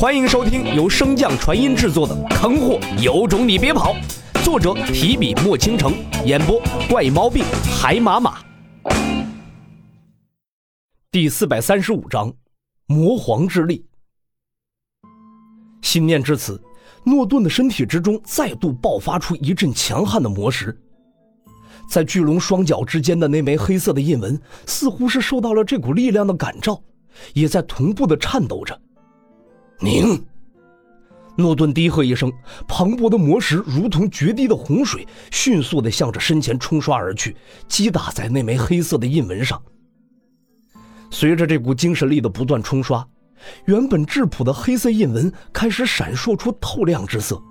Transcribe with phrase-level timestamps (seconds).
[0.00, 3.94] 欢迎收听由升降传音制作的《坑货有种你别跑》，
[4.42, 5.92] 作者提笔墨倾城，
[6.24, 6.58] 演播
[6.88, 7.44] 怪猫病
[7.78, 8.38] 海马马。
[11.10, 12.32] 第四百三十五章，
[12.86, 13.84] 魔皇之力。
[15.82, 16.58] 心念至此，
[17.04, 20.74] 诺顿的身体之中再度爆发出一阵强悍的魔石，
[21.90, 26.82] 在巨龙双脚之间的那枚黑色的印纹，似乎是受到了这股力量的感召，
[27.34, 28.80] 也在同步的颤抖着。
[29.80, 30.22] 宁，
[31.36, 32.30] 诺顿低喝一声，
[32.68, 37.34] 磅礴的魔石如同决堤的洪水，迅速的向着身前冲刷而去，
[37.66, 39.60] 击打在那枚黑色的印纹上。
[41.10, 43.06] 随着这股精神力的不断冲刷，
[43.64, 47.42] 原本质朴的黑色印纹开始闪烁出透亮之色，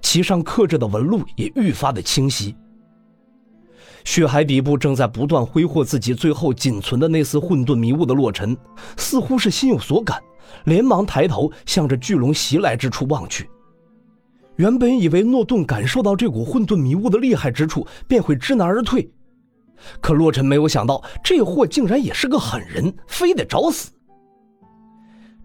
[0.00, 2.56] 其上刻着的纹路也愈发的清晰。
[4.04, 8.56] 血海底部正在不断挥霍自己最后仅存的那丝混沌迷雾的洛尘，
[8.96, 10.20] 似乎是心有所感。
[10.64, 13.48] 连忙抬头向着巨龙袭来之处望去。
[14.56, 19.10] 原本以为诺顿感受到这股混沌迷雾的厉害之处，便会知难而退，
[20.00, 23.90] 可洛尘没有想到，这货竟然也是个狠人，非得找死。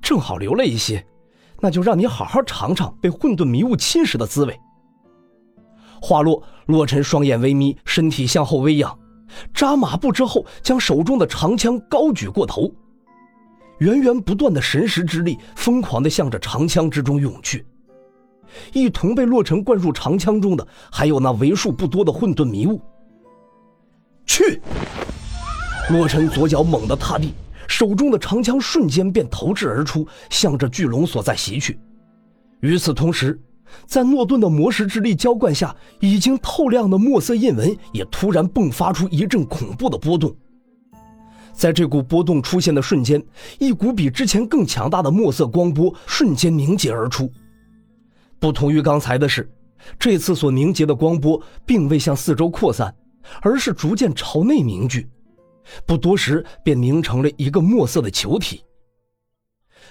[0.00, 1.04] 正好留了一些，
[1.60, 4.58] 那就让你好好尝尝被混沌迷雾侵蚀的滋味。
[6.04, 8.98] 话落，洛尘双眼微眯，身体向后微仰，
[9.54, 12.70] 扎马步之后，将手中的长枪高举过头。
[13.78, 17.64] 源源不断的神识之力疯狂地向着长枪之中涌去，
[18.74, 22.78] 一同被洛尘灌入长枪中的，还有那为数不多的混沌迷雾。
[24.26, 24.60] 去！
[25.90, 27.32] 洛尘左脚猛地踏地，
[27.66, 31.78] 手中的长枪瞬间便投掷而出，向着巨龙所在袭去。
[32.60, 33.40] 与此同时，
[33.86, 40.34] 在诺顿的魔石之力浇灌下，已经透亮的墨色印纹也突然迸发出一阵恐怖的波动。
[41.52, 43.24] 在这股波动出现的瞬间，
[43.58, 47.30] 一股比之前更强大的墨色光波瞬间凝结而出。
[48.40, 49.48] 不同于刚才的是，
[49.98, 52.94] 这次所凝结的光波并未向四周扩散，
[53.40, 55.08] 而是逐渐朝内凝聚。
[55.86, 58.62] 不多时，便凝成了一个墨色的球体。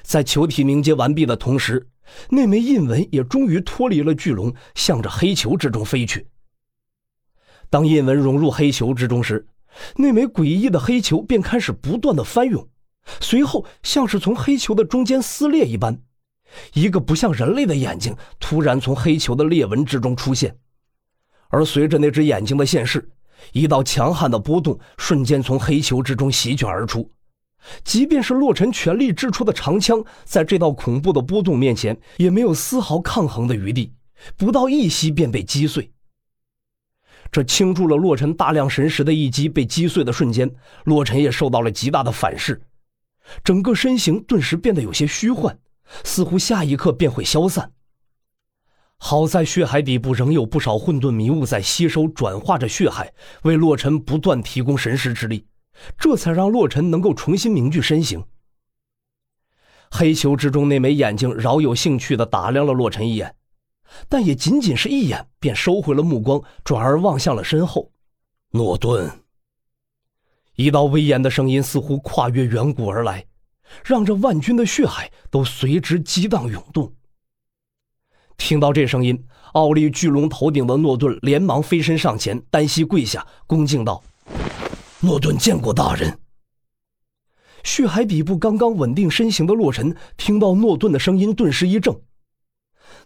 [0.03, 1.87] 在球体凝结完毕的同时，
[2.29, 6.27] 那枚印纹也终于脱离了巨龙，向着黑球之中飞去。
[7.69, 9.47] 当印纹融入黑球之中时，
[9.95, 12.67] 那枚诡异的黑球便开始不断的翻涌，
[13.19, 15.99] 随后像是从黑球的中间撕裂一般，
[16.73, 20.55] 一个不像人类的眼睛突然从黑球的裂纹之中出现，
[21.49, 23.09] 而随着那只眼睛的现世，
[23.51, 27.09] 一道强悍的波动瞬间从黑球之中席卷而出，
[27.83, 33.93] 即便是洛尘全力掷出的长枪，在这道恐怖的波动面前也没有丝毫抗衡的余地，
[34.37, 35.91] 不到一息便被击碎。
[37.31, 40.53] 这倾注了洛尘大量神识的一击被击碎的瞬间，
[40.83, 42.61] 洛尘也受到了极大的反噬，
[43.43, 45.57] 整个身形顿时变得有些虚幻，
[46.03, 47.71] 似乎下一刻便会消散。
[48.97, 55.45] 好在血海底部仍有不少混沌迷雾在吸收转化着血海，为洛尘不断提供神识之力，
[55.97, 58.23] 这才让洛尘能够重新凝聚身形。
[59.91, 63.35] 黑球之中那枚眼睛饶有兴趣地打量了洛尘一眼。
[64.09, 67.91] 但也仅仅是一眼，便收回了目光，转而望向了身后。
[68.49, 69.11] 诺顿。
[70.55, 73.23] 一道威严的声音似乎跨越远古而来，
[73.85, 76.91] 让这万军的血海都随之激荡涌动。
[78.35, 79.23] 听到这声音，
[79.53, 84.03] 傲立巨龙头顶的诺顿连忙飞身上前，单膝跪下，恭敬道
[85.03, 86.17] ：“诺顿见过大人。”
[87.63, 92.01] 血海底部刚刚稳定身形的洛尘听到诺顿的声音，顿时一怔。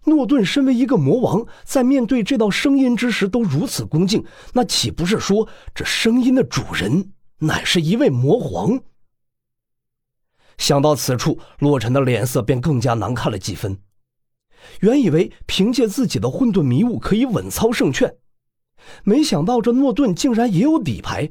[0.06, 8.80] 诺顿身为一个魔王，在面对这道声音之时都如此恭敬，那岂不是说这声音的主人乃是一位魔皇？
[10.57, 13.80] 想到此处，洛尘的脸色便更加难看了几分。
[14.81, 18.16] 原以为凭借自己的混沌迷雾可以稳操胜券，
[19.03, 21.30] 没想到这诺顿竟然也有底牌，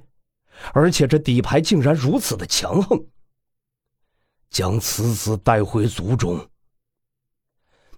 [0.73, 3.07] 而且这底牌竟然如此的强横。
[4.51, 6.49] 将此子带回族中。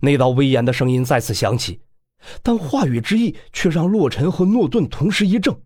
[0.01, 1.81] 那道威严的声音再次响起，
[2.43, 5.61] 但话语之意却让洛尘和诺顿同时一怔。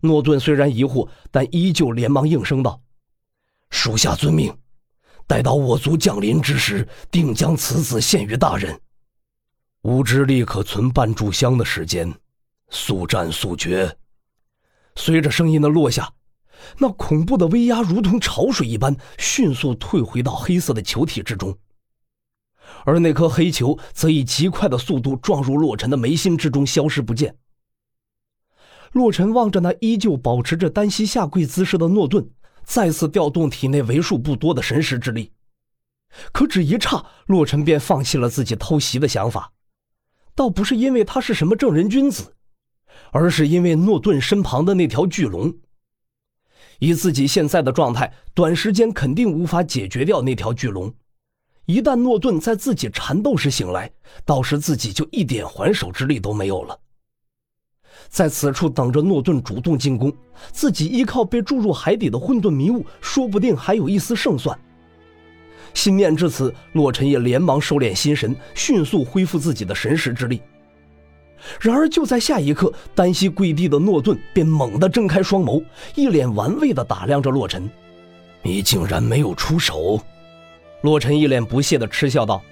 [0.00, 2.82] 诺顿虽然疑惑，但依旧连忙应声道
[3.70, 4.54] ：“属下遵命，
[5.26, 8.78] 待到我族降临之时，定将此子献于大人。
[9.82, 12.12] 吾之力可存半炷香的时间，
[12.68, 13.96] 速战速决。”
[14.96, 16.12] 随着声音的落下，
[16.78, 21.56] 那恐怖的威压如同潮水一般，迅速退回到黑色的球体之中。
[22.84, 27.36] 而那颗黑球则以极快的速度撞入洛尘的眉心之中，消失不见。
[28.92, 32.28] 洛尘望着那依旧保持着单膝下跪姿势的诺顿，
[32.64, 35.32] 再次调动体内为数不多的神识之力。
[36.32, 39.52] 可只一刹，洛尘便放弃了自己偷袭的想法。
[40.34, 42.35] 倒不是因为他是什么正人君子，
[43.10, 45.54] 而是因为诺顿身旁的那条巨龙。
[46.78, 50.92] 以自己现在的状态，短时间肯定无法解决掉那条巨龙。
[51.64, 53.90] 一旦诺顿在自己缠斗时醒来，
[54.24, 56.78] 到时自己就一点还手之力都没有了。
[58.08, 60.12] 在此处等着诺顿主动进攻，
[60.52, 64.56] 自己依靠被注入海底的混沌迷雾，说不定还有一丝胜算。
[65.72, 70.40] 心念至此，洛尘也连忙收敛心神，迅速恢复自己的神识之力。
[71.60, 77.70] 然而就在下一刻，单膝跪地的诺顿便猛地睁开双眸，一脸玩味地打量着洛尘
[78.42, 80.00] ：“你竟然没有出手！”
[80.82, 82.42] 洛尘一脸不屑地嗤笑道：“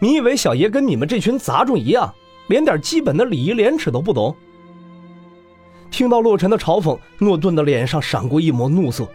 [0.00, 2.12] 你以为小爷跟你们这群杂种一样，
[2.48, 4.34] 连点基本的礼仪廉耻都不懂？”
[5.90, 9.08] 听到洛尘的嘲讽，诺顿的脸上闪过一抹怒色，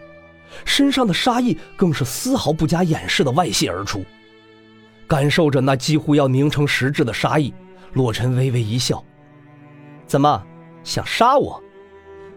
[0.64, 4.04] 身上的杀意更是丝毫不加掩饰的外泄而出。
[5.06, 7.52] 感受着那几乎要凝成实质的杀意，
[7.94, 9.02] 洛尘微微一笑
[10.06, 10.44] ：“怎么
[10.82, 11.62] 想杀我？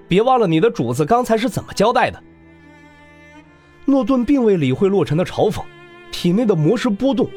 [0.08, 2.24] 别忘了你的主子刚才是怎么交代的。”
[3.86, 5.62] 诺顿并未理会洛尘的嘲讽，
[6.12, 7.30] 体内的魔石波动，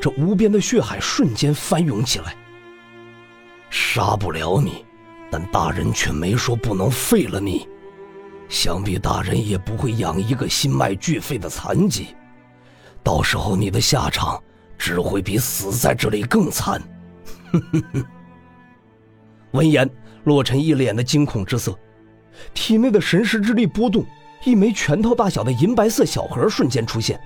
[0.00, 2.34] 这无边的血海瞬间翻涌起来。
[3.68, 4.84] 杀不了你。
[5.30, 7.66] 但大人却没说不能废了你，
[8.48, 12.14] 想必大人也不会养一个心脉俱废的残疾，
[13.02, 14.40] 到时候你的下场
[14.78, 16.80] 只会比死在这里更惨。
[17.54, 18.04] 哼哼哼。
[19.52, 19.88] 闻言，
[20.24, 21.78] 洛尘一脸的惊恐之色，
[22.52, 24.04] 体内的神识之力波动，
[24.44, 27.20] 一枚拳头大小的银白色小盒瞬间出现。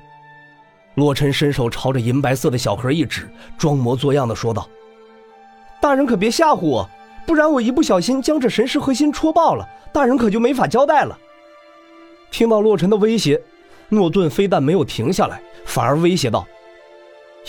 [0.97, 4.69] 洛尘伸手朝着银白色的小盒一指，装模作样的说道
[5.81, 6.89] ：“大人可别吓唬我。”
[7.27, 11.19] 不然我一不小心将这神识核心戳爆了，大人可就没法交代了。
[12.31, 13.39] 听到洛尘的威胁，
[13.91, 16.47] 诺顿非但没有停下来，反而威胁道：“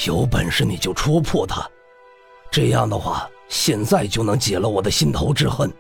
[0.06, 1.66] 有本事你就戳破它，
[2.52, 5.72] 这样的话，现在就能解了我的心头之恨，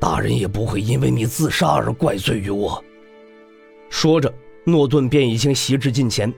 [0.00, 2.82] 大人也不会因为你自杀而怪罪于我。”
[3.88, 4.32] 说着，
[4.64, 6.32] 诺顿便已经袭至近前，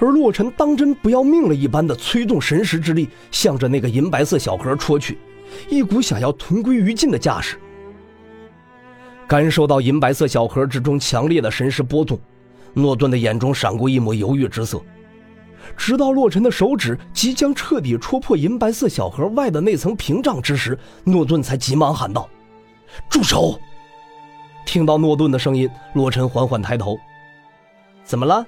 [0.00, 5.18] 而洛尘当真不要命了一般的催动神识之力，向着那个银白色小盒戳去。
[5.68, 7.58] 一股想要同归于尽的架势。
[9.28, 12.18] 感受到银白色小盒之中强烈的神识波动，
[12.74, 14.82] 诺顿的眼中闪过一抹犹豫之色。
[15.76, 22.28] 直到洛尘的手指即将彻底戳破银白色小盒外的那层屏障之时，诺顿才急忙喊道
[23.08, 23.58] ：“住手！”
[24.64, 26.98] 听到诺顿的声音，洛尘缓缓抬头
[28.04, 28.46] ：“怎么了？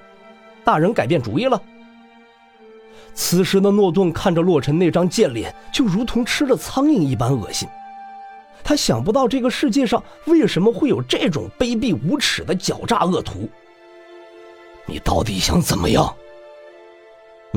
[0.63, 1.61] 大人改变主意了？”
[3.13, 7.67] 此时的诺顿看着洛尘那张贱脸，就如同吃了苍蝇一般恶心。
[8.63, 13.47] 他想不到这个世界上为什么会有这种卑鄙无耻的狡诈恶徒。
[14.85, 16.13] 你到底想怎么样？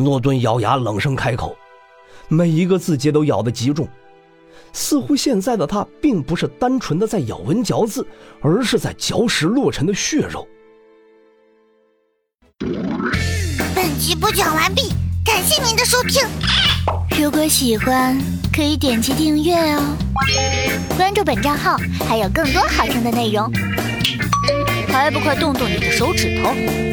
[0.03, 1.57] 诺顿咬牙冷声开口，
[2.29, 3.89] 每一个字节都咬得极重，
[4.73, 8.07] 似乎现在的他并不是单纯的在咬文嚼字，
[8.41, 10.47] 而是在嚼食洛尘的血肉。
[13.75, 14.93] 本集播讲完毕。
[15.25, 16.27] 感谢您的收听，
[17.23, 18.19] 如果喜欢
[18.51, 19.95] 可以点击订阅哦，
[20.97, 21.77] 关注本账号
[22.09, 23.53] 还有更多好听的内容，
[24.89, 26.88] 还不快动动你的手指头！